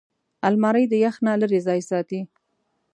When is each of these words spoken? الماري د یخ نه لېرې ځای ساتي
الماري 0.47 0.85
د 0.89 0.93
یخ 1.05 1.15
نه 1.25 1.33
لېرې 1.39 1.59
ځای 1.67 1.79
ساتي 1.89 2.21